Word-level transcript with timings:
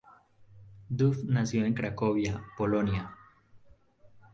Duff 0.89 1.23
nació 1.25 1.63
en 1.63 1.75
Cracovia, 1.75 2.43
Polonia. 2.57 3.15